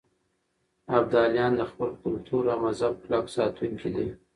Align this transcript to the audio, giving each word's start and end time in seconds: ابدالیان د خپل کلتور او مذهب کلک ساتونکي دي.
ابدالیان 0.97 1.51
د 1.57 1.61
خپل 1.71 1.89
کلتور 2.03 2.43
او 2.53 2.59
مذهب 2.65 2.93
کلک 3.03 3.25
ساتونکي 3.35 3.89
دي. 3.95 4.07